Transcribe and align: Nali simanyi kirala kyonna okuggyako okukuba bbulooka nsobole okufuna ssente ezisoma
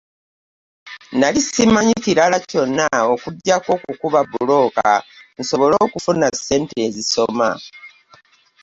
Nali 1.19 1.39
simanyi 1.49 1.93
kirala 2.03 2.37
kyonna 2.49 2.87
okuggyako 3.13 3.69
okukuba 3.77 4.19
bbulooka 4.23 4.89
nsobole 5.39 5.75
okufuna 5.85 6.27
ssente 6.35 6.75
ezisoma 6.87 7.49